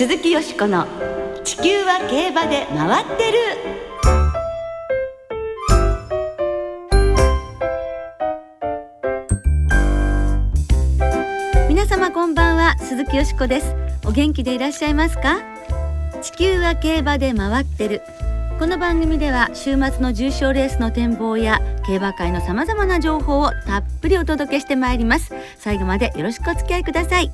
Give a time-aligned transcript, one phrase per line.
[0.00, 0.86] 鈴木よしこの
[1.44, 3.38] 「地球は競馬で回ってる」
[11.68, 13.76] 皆様こんばんは鈴木よしこです。
[14.06, 15.42] お元気でいらっしゃいますか？
[16.22, 18.00] 地球は競馬で回ってる。
[18.58, 25.34] この番組では週末の重賞レースの展望や競馬界のさまざまな情報をたっぷりお届けしてまいります。
[25.58, 27.30] 最後までよろしくお付き合いください。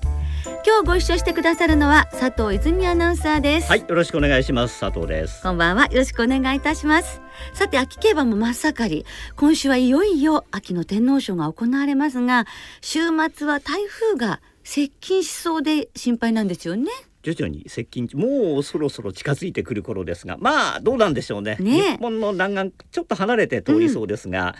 [0.66, 3.68] 今日ご一緒してくださるのは佐藤泉アナウンサーです。
[3.70, 4.80] はい、よろしくお願いします。
[4.80, 5.40] 佐藤です。
[5.40, 5.84] こんばんは。
[5.84, 7.20] よろしくお願いいたします。
[7.54, 12.46] さて秋競馬も真っ盛り今週はいよいよ秋の天皇賞が行われますが
[12.80, 12.98] 週
[13.32, 16.90] 末は台風が接近しそうで心配なんですよね。
[17.22, 21.58] 徐々に接近、もうそろそろ近づいてくる頃ですが、まあどうなんでしょうね。
[21.60, 21.78] ね。
[21.78, 24.56] え日本の南岸ちょっと離れて通りそうですが、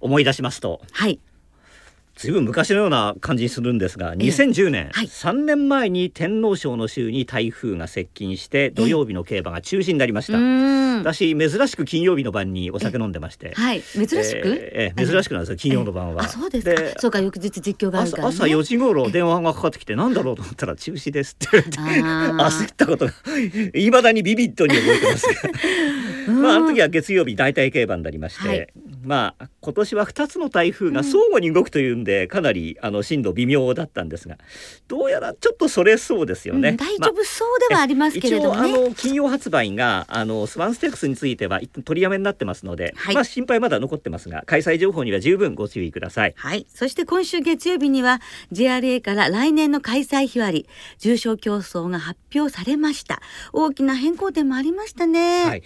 [0.00, 1.20] 思い出しますと、はい
[2.16, 5.06] ずいぶん昔のような感じするんですが、え2010年、はい。
[5.06, 10.38] 3年前に天皇賞の週に台風が接近して土曜日の競馬が中止になりました。
[10.38, 10.98] うーん。
[11.00, 13.52] 私珍しく金曜日の晩にお酒飲んでまして。
[13.54, 13.82] はい。
[13.82, 16.22] 珍しく、えーえー珍しくなんですよ金曜の晩は。
[16.22, 17.00] あそうですか。
[17.00, 22.64] そうか翌日実況がね、朝朝4時頃電話がかかってきてなんだろうと思ったら中止ですって言われてあー。
[22.64, 23.12] 焦ったことが
[23.74, 25.26] いまだにビビッドに覚えてます。
[26.28, 28.68] が まああの時は月曜日大体競馬になりまして、はい
[29.04, 34.36] まあ今年は2つの台風が相互に動くというんで、かなりあの進路微妙だったんですが
[34.88, 36.70] どうやらちょっとそれそうですよね。
[36.70, 46.34] うん大丈夫そうではありますけれどもね、一応あの金曜発売があのスワンステークスについては一旦取りやめになってますので、はいまあ心配まだ残ってますが開催情報には十分ご注意ください。
[46.36, 46.66] はい。
[46.74, 48.20] そして今週月曜日には
[48.52, 50.68] JRA から来年の開催日割り、
[50.98, 53.20] 重賞競争が発表されました。
[53.52, 55.44] 大きな変更点もありましたね。
[55.44, 55.62] はい、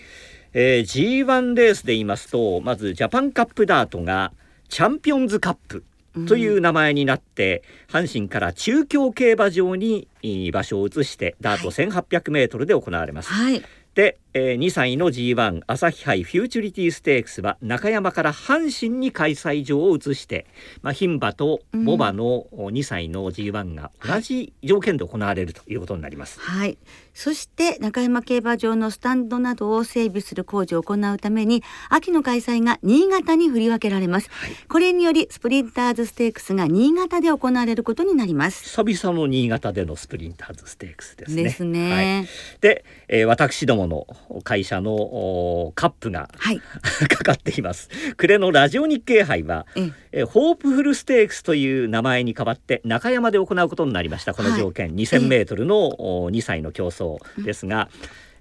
[0.53, 4.33] えー、G1 レースで言いますとまずジャパンカップダートが
[4.69, 5.85] チャンピオンズカップ
[6.27, 13.31] という名前になって、阪神から中京競馬場にえー場所を移してダート 1800m で行われます。
[13.31, 13.63] はい。
[13.95, 20.47] で、えー2歳の G1 朝日杯フューチュリティステークスは中山から阪神に開催場を移して、
[20.81, 26.39] まあ、牝馬と牡馬の2歳の G1 が同じ条件で行われるということになります。
[26.39, 26.79] はい。
[27.15, 34.31] そして中山競馬場のスタンドなどを整備する工事を行うために秋の開催が新潟に振り分けられます。
[34.31, 38.63] はいこれによりスプリンターズステークスが新潟で行われることになります。
[38.65, 41.43] 久々の新潟でのスプリンターズステークスですね。
[41.43, 42.29] ですねはい、
[42.61, 44.07] で、えー私どもの
[44.45, 46.61] 会社のおカップがはい。
[47.09, 47.89] かかっています。
[48.17, 54.35] 暮れのラジオ日経杯は、ええーホープフルステークスという名前に代わって中山で行うことになりました。
[54.35, 57.89] この条件、2000メートルのお2歳の競走ですが、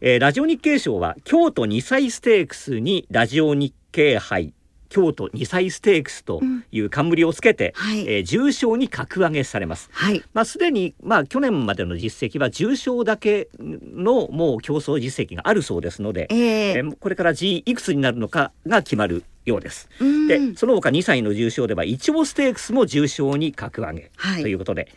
[0.01, 4.53] えーラジオ日経賞は京都2歳ステークスにラジオ日経杯
[4.89, 9.89] 京都2歳ステークスという冠をつけて、はいえー重賞に格上げされます。
[9.93, 10.23] はい。
[10.33, 19.89] まあ、すでに、まあ、去年までの実績は重賞だけのもう競争実績があるそうですので、えーえーこれから G いくつになるのかが決まるようです。
[19.99, 24.89] うんでその他2歳の重賞ではイチョウステークスも重賞に格上げはいということで、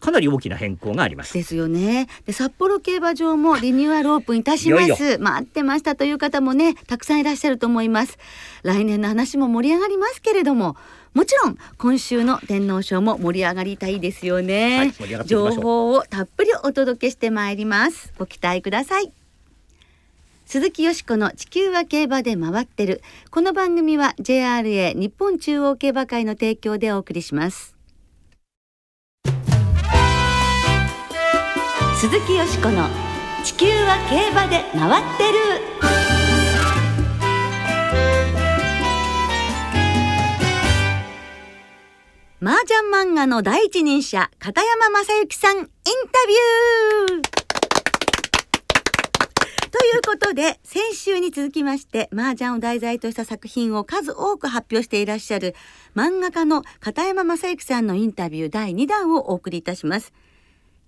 [0.00, 1.34] かなり大きな変更があります。
[1.34, 2.08] ですよね。
[2.26, 5.18] で札幌競馬場もリニューアルオープンいたします。
[5.18, 8.18] 待ってましたという方もねたくさんいらっしゃると思います。
[8.62, 10.76] 来年の話も盛り上がりますけれども。
[11.14, 14.92] もちろん今週の天皇賞も盛り上がりたいですよね、はい
[15.24, 19.12] 情報をたっぷりお届けしてまいりますご期待ください
[20.46, 27.77] 鈴木よしこの地球は競馬で回ってるこの番組は JRA 日本中央競馬会の提供でお送りします
[32.00, 32.88] 鈴木よしこの
[33.42, 35.38] 地球は競馬で回ってる。
[42.40, 45.72] 麻雀漫画の第一人者片山正幸さんインタ
[46.28, 47.22] ビュー。
[49.72, 55.56] ということで先週に続きまして麻雀を題材とした作品を数多く発表していらっしゃる
[55.96, 60.12] 漫画家の片山正幸さんのインタビュー第2弾をお送りいたします。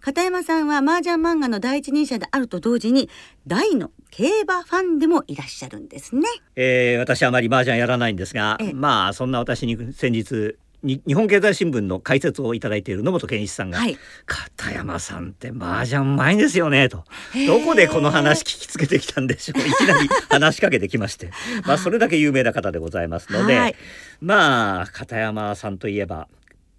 [0.01, 3.11] 片山さんは麻雀漫画の第一人者であると同時に
[3.47, 6.23] 大の競馬ファンでもいらっしゃるんですね。
[6.57, 13.99] えー私はあまり麻雀やらないんですがええ、まあそんな私に先日に日本経済新聞の解説をいただいている野本健一さんが、はい。
[14.27, 17.05] 片山さんって麻雀うまいんですよねと。
[17.47, 19.61] どこでこの話聞きつけてきたんでしょう。
[19.67, 21.31] いきなり話しかけてきまして。
[21.67, 23.77] まあそれだけ有名な方でございますので、はい。
[24.21, 26.29] まあ片山さんといえば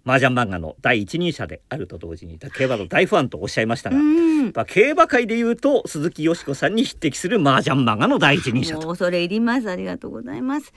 [0.04, 4.46] 麻雀漫画の第一人者であると同時に競馬の大ファンとおっしゃいましたが、うん。
[4.54, 8.78] まあ、競馬界でいうと鈴木よしこさんに匹敵する麻雀漫画の第一人者。
[8.78, 9.70] と恐れ入ります。
[9.70, 10.72] ありがとうございます。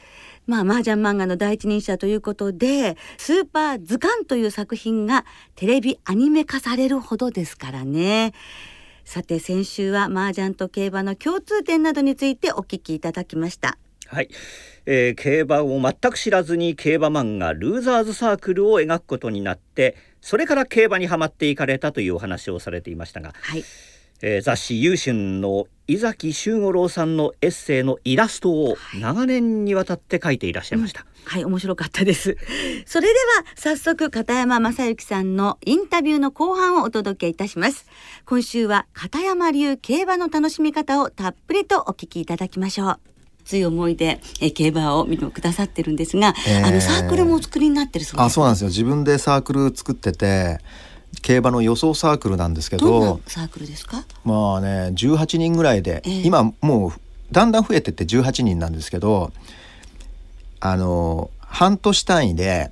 [0.46, 5.26] まあ麻雀漫画の第一人者ということでスーパー図鑑という作品が
[5.56, 8.34] テレビアニメ化されるほどですからね。
[9.06, 14.30] さて先週は麻雀と競馬の共通点などについてお聞きいただきましたはい、
[14.86, 23.64] えー競馬を全く知らずに競馬漫画ルーザーズサークルを描くことになってそれから競馬にはまっていかれたというお話をされていましたが、はい。
[24.22, 31.06] えー雑誌「優春」の井崎修五郎さんのエッセイのイラストを長年にわたって描いていらっしゃいました。
[31.26, 32.38] はい面白かったです。
[32.88, 37.86] それでは早速片山正幸さんのインタビューの後半をお届けいたします。
[38.26, 43.15] 今週は片山流競馬の楽しみ方をたっぷりとお聞きいただきましょう
[43.46, 46.66] 熱い思いで、えー競馬を見てくださってるんですが、えー。
[46.68, 48.68] あのサークルもお作りになってるそうですあそうなんですよ。
[48.70, 50.60] 自分でサークル作ってて
[51.22, 54.04] 競馬の予想サークルなんですけどんなどサークルですか？
[54.24, 56.92] まあね18人ぐらいで、ええ今もう
[57.32, 59.32] だんだん増えてって18人なんですけど
[60.60, 62.72] あの半年単位で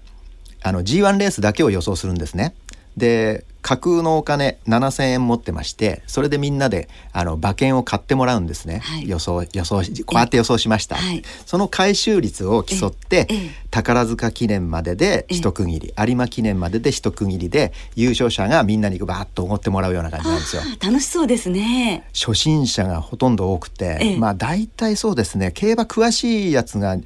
[0.64, 2.54] あの G1 レースだけを予想するんですね。
[2.98, 9.08] で架空のお金7,000円持ってましてそれでみんなであの馬券を買ってもらうんですね、はい。
[9.08, 11.24] 予想予想しこうやって予想しました、はい。
[11.46, 13.28] その回収率を競って、
[13.72, 20.62] 宝塚記念までで一区切り、有馬記念までで一区切りで優勝者がみんなにバーッとおごってもらうような感じなんですよ。
[20.82, 22.06] 楽しそうですね。
[22.14, 24.18] 初心者がほとんど多くて、ええ。
[24.18, 25.54] まあ大体そうですね。
[25.54, 26.98] 競馬詳しいやつが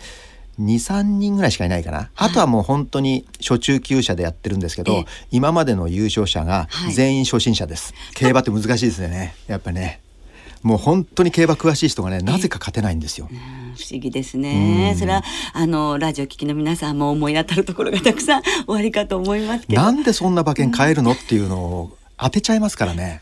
[0.59, 5.05] 23人ぐらいしかいないかな、あとはもう本当に初中級者でやってるんですけど、ええ。
[5.31, 6.93] 今までの優勝者がはい。
[6.93, 9.35] 全員初心者です、競馬って難しいですよね。
[9.47, 10.01] やっぱね。
[10.63, 13.29] もう本当に競馬詳しい人がねなぜか勝てないんですよ。
[13.31, 14.89] うん不思議ですね。
[14.93, 14.97] うん。
[14.97, 15.23] それは
[15.53, 19.81] あのラジオ聞きの皆さんも思い当たるところがたくさんおありかと思いますけど。
[19.81, 23.21] なんでそんな馬券買えるのっていうのを当てちゃいますからね。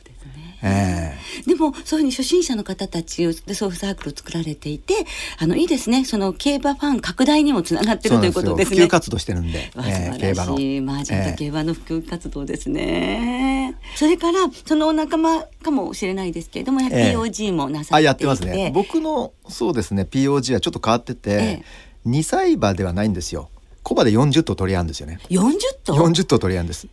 [0.66, 4.94] ええでもそういうふうに初心者の方たちでそういうサークルを作られていて
[5.38, 8.78] あのいいですねその競馬ファン拡大にもつながってるということですね。
[8.78, 10.52] 普及活動してるんで、わええ競馬の。
[10.52, 18.72] 素晴らしい麻雀ええと競馬の普及活動ですね、それからそのお仲間かもしれないですけれども、ええ POG もなさあっていてやってますね。
[18.74, 21.64] 僕のそうですね POG はちょっと変わってて、え
[22.08, 23.50] 2歳馬ではないんですよ。
[23.84, 25.20] 小馬で40頭取り合うんですよね。
[25.30, 25.54] 40
[25.84, 26.88] 頭？40頭取り合うんです。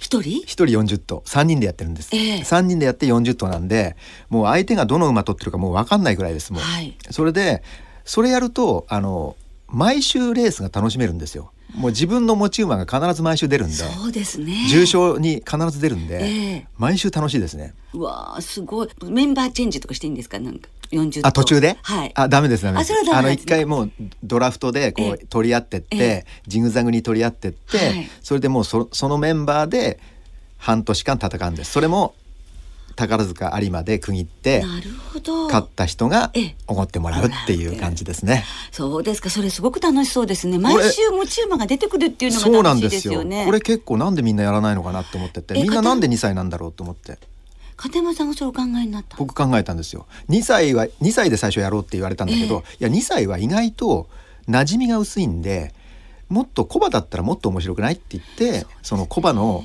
[0.00, 1.22] 一人？1人40頭。
[1.26, 2.40] 3人でやってるんです、ええ。
[2.40, 3.96] 3人でやって40頭なんで
[4.28, 6.96] もう相手がどの馬取ってるかもう分かんないぐらいですもう、はい。
[7.10, 7.62] それで
[8.04, 9.36] それやるとあの
[9.68, 14.66] 毎週レースが楽しめるんですよもう自分の持ち馬が必ず毎週出るんでそうですね。
[14.68, 16.66] 重賞に必ず出るんで、ええ。
[16.78, 17.74] 毎週楽しいですね。
[17.92, 18.88] うわーすごい。
[19.04, 20.38] メンバーチェンジとかしていいんですか？
[20.38, 22.12] なんか40頭あ途中で、はい。
[22.14, 22.92] あダメですダメです。
[23.12, 23.90] あの一回もう
[24.22, 25.26] ドラフトでこうええ。
[25.26, 26.26] 取り合ってって、ええ。
[26.46, 28.10] ジグザグに取り合ってって、はい。
[28.22, 30.00] それでもうそそのメンバーで
[30.58, 31.72] 半年間戦うんです。
[31.72, 32.14] それも
[33.00, 35.46] 宝塚有馬で区切ってなるほど。
[35.46, 36.56] 勝った人がええ。
[36.66, 38.44] おごってもらうっていう感じですね。
[38.72, 40.58] そうですかそれすごく楽しそうですね。
[40.58, 42.90] 毎週持ち馬が出てくるっていうのそうが楽しいなんでよ。
[42.90, 43.46] ですすよね。
[43.46, 45.54] これ結構なんでみんなやらないのかなって思ってて。
[45.54, 47.18] みんななんで2歳なんだろうと思って。
[47.76, 49.16] 片山さんがそれをお考えになった。
[49.16, 50.06] 僕考えたんですよ。
[50.28, 54.08] 2歳は2歳で最初やろうって言われたんだけど、いや2歳は意外と
[54.48, 55.72] 馴染みが薄いんで
[56.28, 59.64] もっとコバだったらもっと面白くないって言ってそのコバの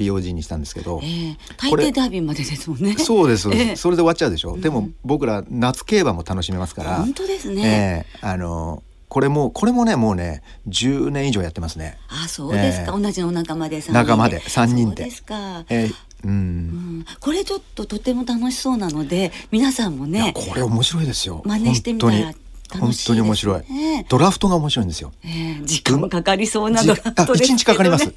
[0.00, 1.06] POG にしたんですけどえ。
[1.06, 1.36] え。
[1.56, 2.96] 大これ抵ダービーまでですもんね。
[2.98, 3.76] そうですそうです、ええ。
[3.76, 8.26] それで終わっちゃうでしょ、でも僕ら夏競馬も楽しめますから本当ですね、ええ。
[8.26, 11.98] あのこれもこれもねもうね10年以上やってますね。
[12.08, 13.02] あそうですか、ええ。
[13.02, 15.02] 同じお仲間で三仲間で三人で。
[15.02, 15.94] そうですか、えー
[16.24, 17.00] う、うん。
[17.00, 21.42] ん、これちょっととても楽しそうなので皆さんもねこれ面白いですよ。
[21.44, 22.80] 真似してみたら本楽当に。
[22.80, 23.72] 本しいです当に面白い。
[23.72, 25.12] ねドラフトが面白いんですよ。
[25.24, 25.64] ええ。
[25.64, 28.14] 時間かかりそうなじドラフトあですね、一日かかります。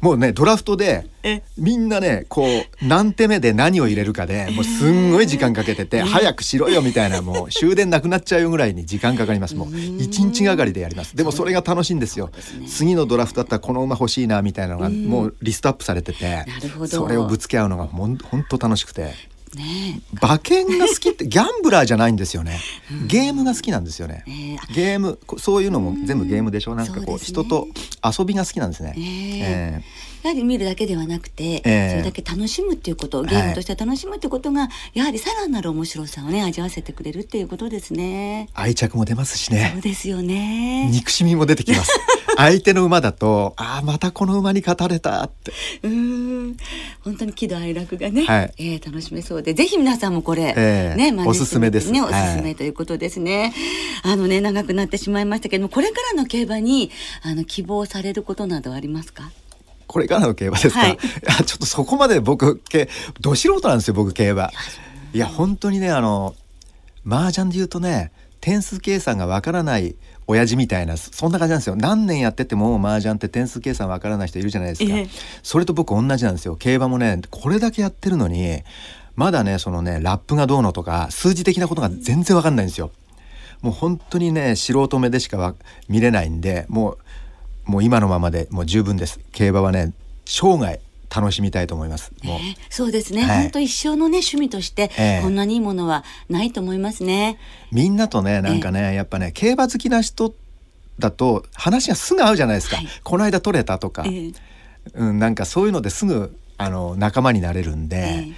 [0.00, 1.42] もうねドラフトでえ？
[1.58, 9.54] みんなねこう何手目で何を入れるかでもうすんごい時間かけてて早くしろよみたいな もう終電なくなっちゃうよぐらいに時間かかります。
[9.54, 11.14] もう一日がかりでやります。
[11.16, 12.30] でもそれが楽しいんですよ。
[12.66, 16.44] 次のドラフトだったらこの馬欲しいなみたいなのがうんもうリストアップされてて
[16.86, 19.12] それをぶつけ合うのがほん本当楽しくて
[19.56, 22.60] ね馬券が好きって ギャンブラーじゃないんですよね。
[23.06, 24.24] ゲームが好きなんですよね。
[24.26, 24.72] えええあ。
[24.72, 26.74] ゲームこそういうのも全部ゲームでしょ。
[26.74, 27.18] なんかこうね。
[27.22, 27.68] 人と
[28.04, 28.94] 遊びが好きなんですね。
[28.96, 29.00] え。
[29.00, 31.90] ええやはり見るだけではなくて、ええ。
[31.90, 38.48] それだけ楽しむっていうことゲームとして楽しむっていうことが、やはりさらなる面白さをね味わわせてくれるっていうことですね。
[38.54, 40.88] 愛着も出ますしそうねですよね。
[40.90, 41.90] 憎しみも出てきます。
[42.36, 45.52] 相手の馬だとああまたこの馬に勝たれたって。
[45.82, 45.90] うー
[46.52, 46.56] ん。
[47.02, 48.54] 本当に喜怒哀楽がね、はい。
[48.58, 50.96] えー楽しめそうでぜひ皆さんもこれ、ええ。
[50.96, 51.90] ね真似してみておすすめです。
[51.90, 53.52] ねおすはいすめということですね、
[54.02, 56.90] あのね長くなってしまいましたけどもこれからの競馬に
[57.22, 59.30] あの希望されることなどはありますか？
[59.90, 60.98] これからの競馬ですか、はい。
[61.44, 62.88] ちょっとそこまで僕け
[63.20, 64.50] ど素人なんですよ僕競馬。
[65.12, 66.36] いや本当にねあの
[67.04, 69.96] 麻雀で言うとね点数計算がわからない
[70.28, 71.74] 親父みたいなそんな感じなんですよ。
[71.74, 75.08] 何年やってても麻雀って点数計算わからない人いるじゃないですか、ええ。
[75.42, 76.54] それと僕同じなんですよ。
[76.54, 78.62] 競馬もねこれだけやってるのに
[79.16, 82.92] まだねそのねラップがどうのとか数字的なことが全然わかんないんですよ。
[83.60, 85.54] もう本当にね素人目でしか
[85.88, 86.98] 見れないんでもう
[87.64, 89.92] もう今のままでもう十分です競馬はね
[90.24, 90.80] 生涯
[91.14, 92.12] 楽しみたいと思います。
[92.22, 93.26] もう、えー、そうですね。
[93.26, 94.90] 本、当、一生のね趣味として、
[95.22, 97.36] こんなにいいものはないと思いますね。
[97.72, 100.32] みんなとねなんかね、えー、やっぱね競馬好きな人
[101.00, 102.76] だと話がすぐ合うじゃないですか。
[102.76, 104.34] はい、この間取れたとか、えー、
[104.94, 108.28] うんなんかそういうのですぐあの仲間になれるんで。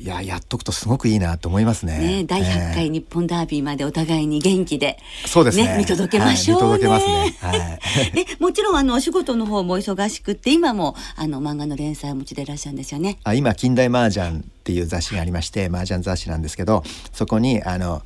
[0.00, 1.98] いややっとくとすごくいいなと思いますね。
[1.98, 7.36] ね第100回日本ダービーまでお互いに元気で、そうですね、ね、見届けましょう、ね、はい、見届けますね。
[7.92, 13.18] はい、でもちろんあのお仕事の方も忙しくって今もあの漫画の連載をお持ちでいらっしゃるんですよね。
[13.24, 18.00] あ今近代麻雀っていう雑誌がありまして麻雀雑誌なんですけどそこにあの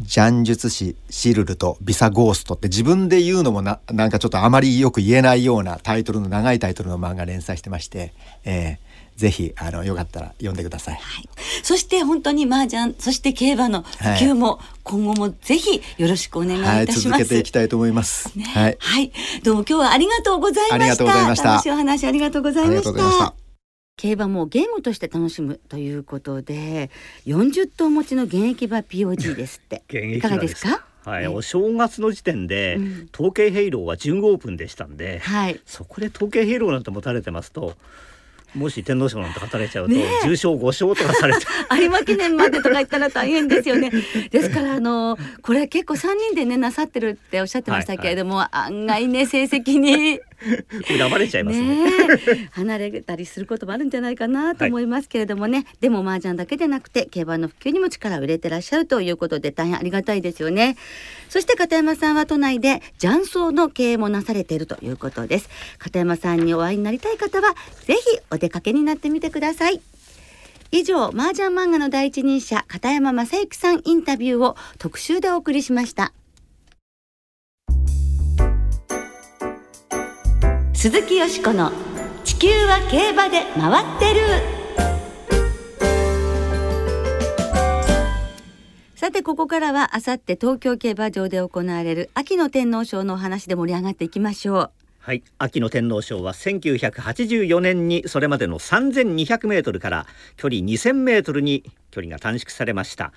[0.00, 8.14] ジャン術師シルルとビサゴーストって自分で言うのもななんかちょっとあまりよく言えないようなタイトルの長いタイトルの漫画連載してまして、
[8.44, 10.94] えー、ぜひあのよかったら読んでください。
[10.94, 11.28] はい、
[11.62, 17.20] そして本当に麻雀そして競馬の普及も今後もぜひよろしくお願いいたします。
[17.20, 18.36] はい、続けていきたいと思います。
[18.36, 20.74] ね、はい、はい、どうも今日はありがとうございました。
[20.74, 21.48] ありがとうございました。
[21.50, 23.34] 楽しいお話ありがとうございました。
[23.96, 26.90] 競馬もゲームとして楽しむということで
[27.26, 29.82] 40頭持ちの現役馬 POG ですって。
[30.16, 30.84] いかがですか？
[31.04, 37.74] はい、お正月の時点で、うん、統計ヘイローは準オープンでしたんで、はい、そこで統計ヘイローなんて持たれてますと
[38.54, 39.94] もし天皇賞なんて語れちゃうと、
[40.24, 41.46] 重賞5勝とかされて。
[41.80, 43.90] 有馬記念までとか言ったら大変ですよね。
[44.30, 50.20] ですからあのこれ結構3人でねなさってるっておっしゃってましたけれども、はいはい、案外ね成績に
[50.88, 52.48] 恨まれちゃいますね。
[52.52, 60.76] 離れたりすることもあるんじゃないかなと思いますけれどもね、はい、でも麻雀だけでなくて競馬の普及にも力を入れてらっしゃるということで大変ありがたいですよね。
[61.28, 65.48] そして片山さんは都内で雀荘の経営もなされているということです。
[65.78, 67.54] 片山さんにお会いになりたい方は
[67.86, 69.80] ぜひお出かけになってみてください。
[70.74, 76.14] 以上麻雀漫画の第一人者片山正幸さんインタビューを特集でお送りしました
[80.82, 81.70] 鈴木よしこの
[82.24, 84.20] 地球は競馬で回ってる。
[88.96, 94.70] さてここからはあさって東京競馬場で行われる秋の天皇賞のお話で盛り上がっていきましょう。
[94.98, 95.22] はい。
[95.38, 101.62] 秋の天皇賞は1984年にそれまでの3200メートルから距離2000メートルに
[101.92, 103.12] 距離が短縮されました。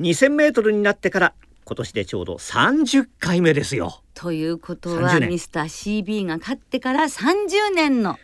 [0.00, 1.34] 2000メートルになってから
[1.68, 4.00] 今年でちょうど30回目ですよ。
[4.14, 8.20] ということはミスター CB が勝ってから30年の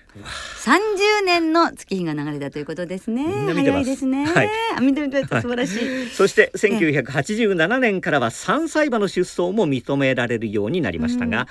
[0.65, 3.25] 30年の月日が流れたということですね。
[3.53, 4.27] 早いですね。
[4.27, 6.09] はい、見てみて素晴らしい。
[6.11, 11.49] そして1987年からは3歳馬の出走も認められるようになりましたが。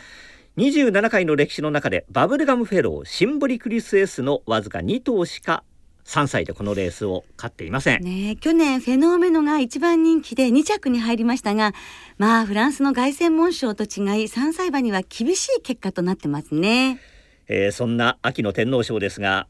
[0.56, 5.66] うん、27回の歴史の中でバブルガムフェローシンボリクリス S のわずか2頭しか
[6.12, 11.74] 3歳でこのレースを勝っていません、ね、去年フェノーメノが一番人気で2着に入りましたが
[12.18, 13.88] まあフランスの凱旋門賞と違い
[14.26, 17.00] 3歳馬には厳しい結果となってますね、
[17.48, 19.48] えー、そんな秋の天皇賞ですが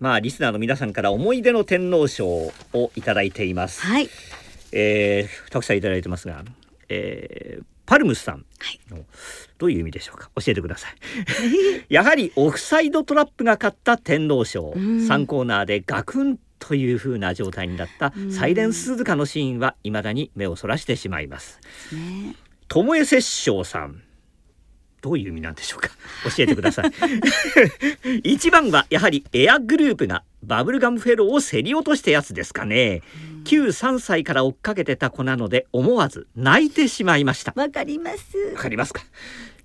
[0.00, 2.52] まあリスナーの皆さんから思い出の天皇賞を
[2.96, 3.80] いただいています。
[3.80, 4.10] はい、
[4.72, 6.44] えー、たくさんいただいてますが、
[6.90, 8.44] えー、パルムスさん
[8.90, 8.98] の、
[9.58, 10.30] どういう意味でしょうか？
[10.36, 10.92] 教えてください。
[11.88, 21.60] やはりオフサイドトラップが勝った天皇賞、3コーナーでガクンという風な状態になったサイレンス鈴鹿のシーンは未だに目をそらしてしまいます。
[22.68, 24.02] 巴摂政さん
[25.06, 25.90] どういう意味なんでしょうか？
[26.36, 26.90] 教えてください。
[28.24, 33.02] 一番はやはりエアグループがバブルガムフェローを競り落としたやつですかね。
[33.44, 37.52] 旧3歳から追っかけてた子なので思わず泣いてしまいました。
[37.54, 38.36] わかります。
[38.54, 39.02] わかりますか？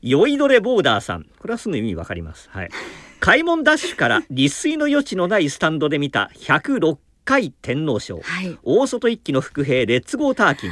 [0.03, 1.25] 酔いどれボーダーさん。
[1.39, 2.50] これはすぐ意味わかります。
[2.51, 2.69] はい。
[3.19, 10.71] 開門ダッシュから立水の余地のないスタンドで見た106回天皇賞、はい、大外一騎の伏兵レッツゴーターキン。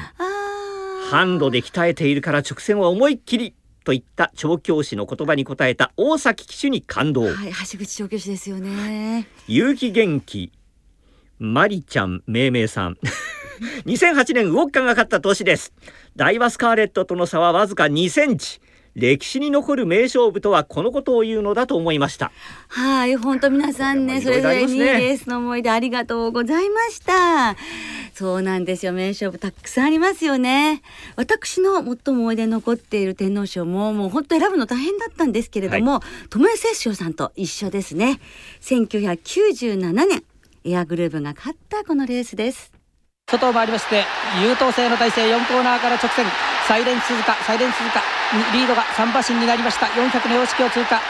[1.09, 9.27] ハンドで鍛えているから直線は思いっきりといった調教師の言葉に答えた大崎騎手に感動、はい、橋口調教師ですよね。
[9.47, 10.51] 結城元気
[11.39, 12.97] マリちゃん命名さん。
[13.85, 15.73] 2008年ウォッカが勝った年です。
[16.15, 18.61] ダイワスカーレットとの差はわずか2センチ
[18.95, 22.31] 歴史に残る名勝負とはこのことを言うのだと思いました。
[22.67, 27.55] はい本当皆さんねそれぞれにレースの思い出ありがとうございました。
[28.13, 30.81] そうなんですよ名勝負たくさんありますよね。
[31.15, 38.19] 私の最も思い出残っている天皇賞ももう本当選ぶの大変だったんですけれども巴摂政さんと一緒ですね。
[38.61, 40.23] 1997年
[40.65, 42.71] エアグルーヴが勝ったこのレースです。
[43.29, 44.03] 外を回りまして
[44.43, 46.25] 優等生の体勢4コーナーから直線。
[46.67, 48.18] サイレンススズカサイレンススズカ
[48.53, 49.87] リードが3馬身になりました。
[49.87, 51.01] 400の標識を通過。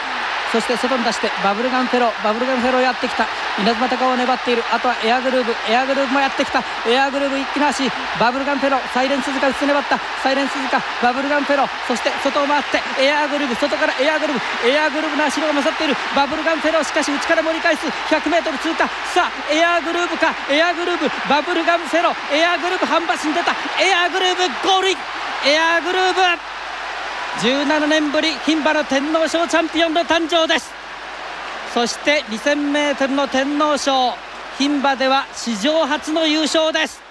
[0.50, 2.24] そして外に出してバブルガムフェロー。
[2.24, 3.22] バブルガムフェローやってきた。
[3.62, 4.64] 稲妻高を粘っている。
[4.72, 5.54] あとはエアグルーブ。
[5.70, 6.58] エアグルーブもやってきた。
[6.88, 7.86] エアグルーブ一気の足
[8.18, 8.92] バブルガンフェロー。
[8.92, 10.00] サイレン鈴鹿薄粘った。
[10.24, 11.68] サイレン鈴鹿バブルガンフェロー。
[11.86, 13.54] そして外を回ってエアグルーブ。
[13.54, 14.68] 外からエアグルーブ。
[14.68, 15.94] エアグルーブの足のが勝っている。
[16.16, 16.84] バブルガンフェロー。
[16.84, 17.86] しかし内から盛り返す。
[18.10, 18.88] 100m 通過。
[19.14, 20.34] さあエアグルーブか。
[20.50, 21.06] エアグルーブ。
[21.28, 22.34] バブルガンフェロー。
[22.34, 23.54] エアグルーブ半橋に出た。
[23.78, 24.98] エアグルーブゴールイン。
[25.46, 26.59] エアグルーブ。
[27.38, 30.70] 17年ぶり牝馬の天皇賞チャンピオンの誕生です
[31.72, 34.14] そして 2000m の天皇賞
[34.58, 37.10] 牝馬では史上初の優勝です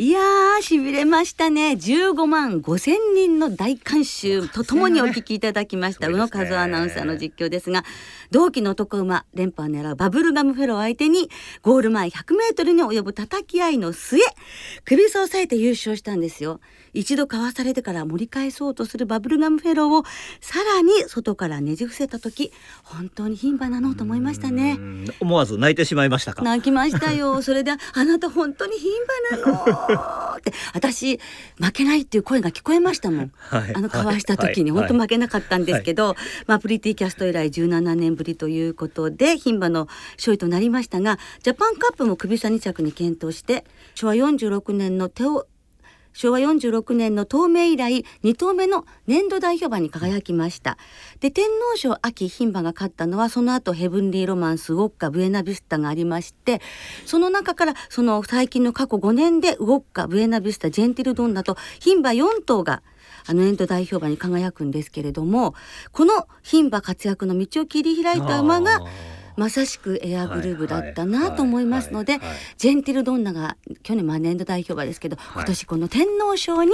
[0.00, 1.70] いやー、しびれましたね。
[1.70, 6.06] 15万5千人の大観衆とともにお聞きいただきました。
[6.08, 7.84] 宇野和夫アナウンサーの実況ですが、
[8.30, 11.28] 同期の男馬、連覇を狙うバブルガムフェロー相手に、
[11.62, 14.20] ゴール前100メートルに及ぶ叩き合いの末、
[14.84, 16.60] 首差を押さえて優勝したんですよ。
[16.98, 20.04] 一度かわされてから盛り返そうとするバブルガムフェローを
[20.40, 22.52] さらに外からねじ伏せた時
[22.82, 24.78] 本当に牝馬なのと思いましたね。
[25.20, 26.42] 思わず泣いてしまいましたか。
[26.42, 27.40] 泣きましたよ。
[27.42, 28.88] それであなた本当に牝
[29.36, 30.52] 馬なのって。
[30.74, 31.20] 私
[31.60, 43.64] 負けないっていう声が聞こえましたもん、はい、あのかわした時に、はい、本当負けなかったんですけど、はい、まあプリティキャスト以来17年ぶりということで牝馬の勝利となりましたがジャパンカップも首差2着に検討して
[43.94, 45.46] 昭和46年の手を
[46.12, 50.78] 昭和46年の東名以来2頭目の年度代表馬に輝きました。
[51.20, 56.60] で天皇賞秋牝馬が勝ったのはその後ヘブンリーロマンスウォッカブエナビスタがありまして
[57.06, 62.82] その中からその最近の過去5年でウォッカブエナビスタジェンティルドンナと牝馬4頭が
[63.26, 65.54] あの年度代表馬に輝くんですけれども
[65.92, 68.80] この牝馬活躍の道を切り開いた馬が
[69.38, 72.18] まさしくエアグルーヴだったなと思いますので、
[72.56, 76.72] ジェンティルドンナが去年まあ年度代表馬ですけど、今年この天皇賞に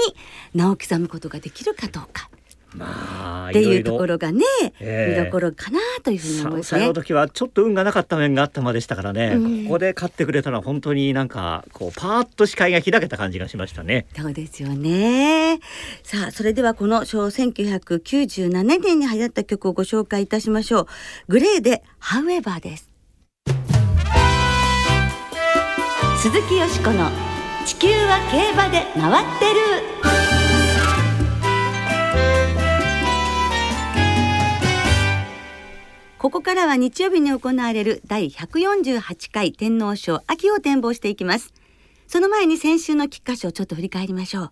[0.54, 2.30] 名を刻むことができるかどうか。
[2.74, 4.44] まあ、っていうところがね、
[4.80, 6.86] えー、見どころかなというふうに思いますね。
[6.86, 14.06] の時はちょっと運がなかった面があったまでしたからね、うん、ここで勝ってくれたのは本当になんかこうパーッと視界が開けた感じがしましたね。
[14.16, 15.60] そうですよね。
[16.02, 20.86] さあそれではこの昭1997年に流行った曲をご紹介いたしましょう。
[21.28, 22.90] グレーでハウエバーです。
[26.18, 27.10] 鈴木よしこの
[27.66, 29.73] 地球は競馬で回ってる。
[36.24, 41.52] ここからは日曜日に行われる第148回天皇賞秋を展望していきます。
[42.06, 44.50] その前に先週の菊花賞をちょっと振り返りましょう。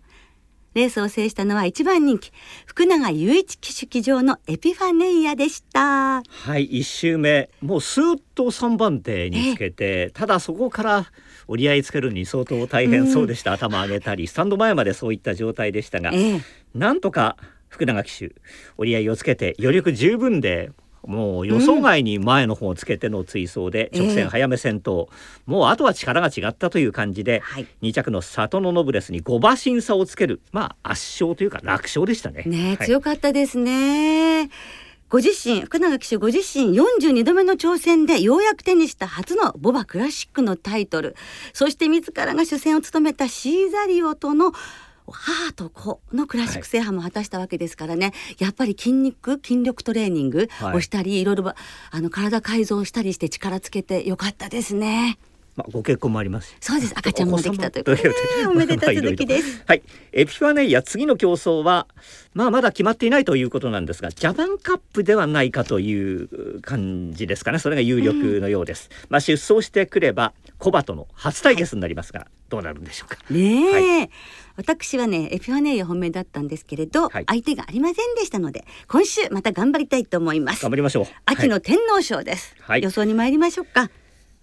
[0.75, 2.31] レースを制したのは一番人気
[2.67, 6.21] 福永雄一騎手騎乗のエピファネイアでした。
[6.21, 7.49] はい一周目。
[7.59, 11.11] もうスーッと3番手につけてただそこから
[11.47, 16.39] 折り合いつけるに相当大変そうでした、うん、頭上げたりスタンド前までそういった状態でしたが、え。
[16.75, 17.35] なんとか
[17.67, 18.35] 福永騎手
[18.77, 20.69] 折り合いをつけて余力十分で
[21.05, 30.41] もう予想外に前の方をつけての追走で直線早め先頭、えー、もうあとは力が違ったという感じで、はい、2着の里のノブレスに5馬身差をつける。
[30.51, 32.43] まあ圧勝というか楽勝でしたね。
[32.45, 34.49] ね、はい、強かったですね。
[35.09, 41.15] ご自身福永騎手ご自身42度目の挑戦でようやく手にした初のボバクラシックのタイトル。
[41.53, 44.53] そして自らが主戦を務めたシーザリオとの
[45.11, 51.53] 母と子のクラシック制覇も果たしたわけですからね、はい、やっぱり筋肉筋力トレーニングをしたり、はい、いろいろ
[51.91, 55.17] あの体改造したりして力つけてよかったですね。
[55.55, 56.93] まあ、ご結婚もありますそうです。
[56.97, 59.83] 赤ちゃんもできたということで、おめでた続きです、 はい。
[60.11, 61.87] エピファネイア次の競争は
[62.33, 67.59] まあまだ決まっていないということなんですがジャパンカップではないかという感じですかね。
[67.59, 73.17] それが有力のようです、うん、まあ出走してくればコバとの初対決になりますが、はい、どうなるんでしょうか？
[73.29, 74.09] ねはい。
[74.55, 80.61] 私はねエピファネイア本命だったんですけれど、はい、相手がありませんでしたので今週また頑張りたいと思います。
[80.61, 81.05] 頑張りましょう。
[81.25, 83.89] 秋の天皇賞です、はい、予想に参りましょうか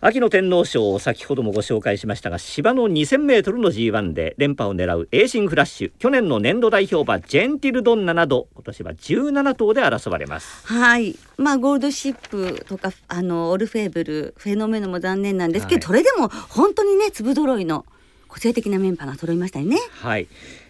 [0.02, 5.92] 秋の天皇賞先ほどもご紹介しましたが芝の2000メートルの G1 で連覇を狙うエーシンフラッシュ。
[5.98, 10.66] 去年の年度代表馬ジェンティルドンナなど今年は17頭で争われます。
[10.66, 11.18] はい。
[11.36, 17.84] まあゴールドシップとかあのオルフェーブルフェノメノも残念なんですけど、はい、それでも本当にね粒揃いの
[18.26, 19.76] 個性的なメンバーが揃いましたよね。
[20.00, 20.28] はい。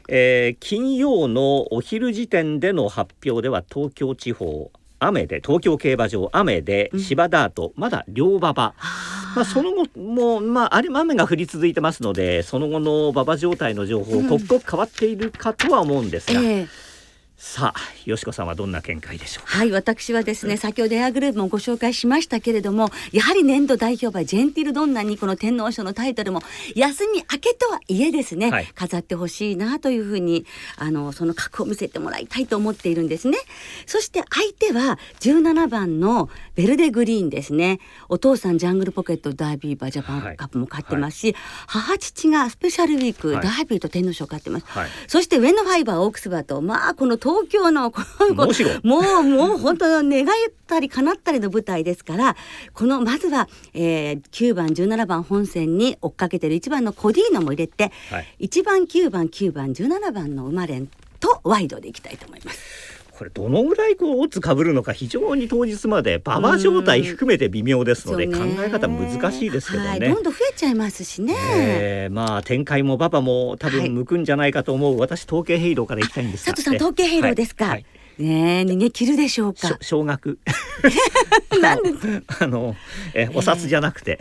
[0.08, 8.74] えー、金曜のお昼時点での発表では東京地方雨で東京競馬場雨で芝ダート、うん、まだ両馬場、
[9.34, 16.40] まあ、その後も、まあ、あれ雨が降り続いてますのでその後の馬場状態の情報、刻々変わっているかとは思うんですが。
[16.40, 16.89] えー
[17.42, 26.42] さあ、よしこさんはどんな見解でしょうはい、私はですね、先ほどエアグループもご紹介しましたけれども、やはり年度代表馬ジェンティルドンナにこの天皇賞のタイトルも
[26.74, 30.44] 休み明けとはいえですね、はい飾ってほしいなというふうに、
[30.76, 33.38] あの、その格を見せてもらいたいと思っているんですね。
[33.86, 37.80] そして相手は17番のベルデグリーンですね。
[38.10, 44.66] お父さんジャングルポケットダービー馬ジャパンカップも勝ってますし、母父がスペシャルウィーク、はいダービーと天皇賞勝ってます。
[44.66, 48.34] はいそして上のファイバーオークスバーと、まあこの東京のこの
[48.82, 50.26] もうもう本当願っ
[50.66, 52.36] たり叶ったりの舞台ですから
[52.72, 60.88] このまずは、えー、9番17番本戦に追っかけてる1番のコディーノも入れて、はい1番9番9番17番の馬連
[61.20, 62.99] とワイドでいきたいと思います。
[63.20, 69.88] これどのぐらいこうオッズ被るのか非常に当日まで馬場状態含めて微妙ですので考え方難しいですけどね。
[69.90, 71.34] はい、どんどん増えちゃいますしね。
[71.36, 72.08] え。
[72.10, 76.54] ーまあ展開も馬場も多分向くんじゃないかと思う、私統計ヘイローからいきたいんですが。
[76.54, 77.66] 佐藤さん統計ヘイローですか。
[77.66, 77.74] はい。
[77.74, 77.84] はい。
[78.24, 79.76] ねえ逃げ切るでしょうか。
[79.82, 80.38] 少額。
[81.60, 81.90] なんで？
[82.40, 82.74] あの
[83.12, 84.18] えお札じゃなくて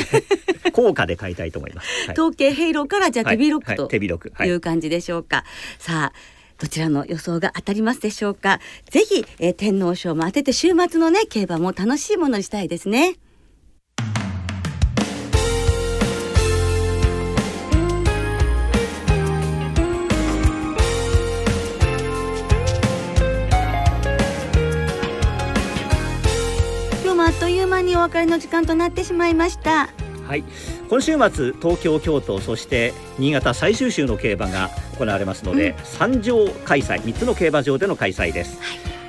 [0.74, 1.88] 効果で買いたいと思います。
[2.06, 2.12] はい。
[2.12, 3.90] 統計ヘイローからじゃあ手広くはいとはい。
[3.92, 4.48] 手広く、はい。
[4.48, 5.44] いう感じでしょうか。
[5.78, 8.60] さあどちらの予想が当たりますでしょうか。
[8.90, 13.16] ぜひ、えー天皇賞も当てて週末のね競馬も楽しいものにしたいですね。
[27.02, 29.90] 今日もあっという間にお別れの時間となってしまいました。
[30.26, 30.44] はい、
[30.88, 35.84] 今週末東京京都そして新潟最終週の競馬が行われますので、うん。
[35.84, 38.58] 三場開催3つの競馬場での開催です、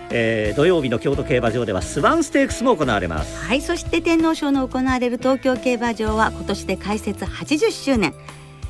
[0.10, 3.46] えー土曜日の京都競馬場ではスワンステークスも行われます。
[3.46, 8.14] はい、そして天皇賞の行われる東京競馬場は今年で開設80周年。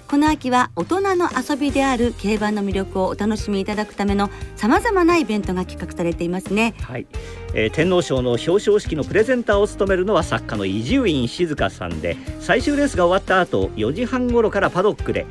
[0.10, 6.76] この秋は大人の遊びである競馬の魅力をお楽しみいただくためのさまざまなイベントが企画されていますね。
[6.82, 7.08] はい、
[7.54, 15.26] えー天皇賞の表彰式のプレゼンターを務めるのは作家の伊集院静香さんで最終レースが終わった後4時半ごろからパドックで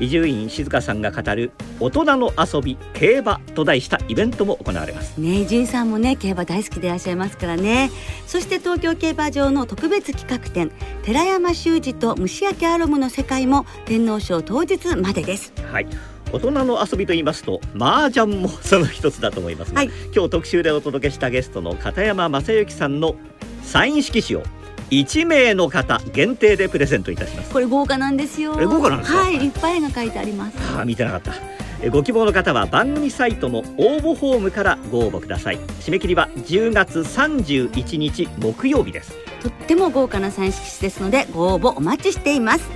[0.00, 7.90] 伊集院静香さんが語る大人の遊び競馬と題したイベントも行われますね、ジンさんもね競馬大好きでいらっしゃいますからね。
[8.26, 15.52] そして東京競馬場の特別企画展寺山修司と虫焼きアロムの世界も天皇賞当日までです。
[15.70, 15.86] はい
[16.32, 23.16] 大人の遊びと言いますと麻雀もその一つだと思いますが、はい今日特集でお届けしたゲストの片山正幸さんの
[23.62, 24.42] サイン色紙を
[24.90, 27.50] 1名の方限定でプレゼントいたします。
[27.50, 28.56] これ豪華なんですよ。
[28.60, 29.18] え豪華なんですか？
[29.18, 30.56] はい、いっぱい絵が書いてあります。
[30.76, 31.34] あー見てなかった。
[31.82, 33.62] えご希望の方は番組サイトの応
[33.98, 35.58] 募フォームからご応募ください。
[35.80, 39.12] 締め切りは10月31日木曜日です。
[39.42, 42.68] とっても豪華なサイン色紙ですのでご応募お待ちしています。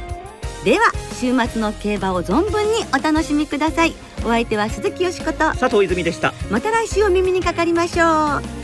[0.65, 0.85] では
[1.21, 3.93] 週末の競馬を存分にお楽しみください。
[4.25, 5.39] お相手は鈴木よしこと。
[5.39, 6.33] 佐藤泉でした。
[6.51, 8.64] また来週お耳にかかりましょう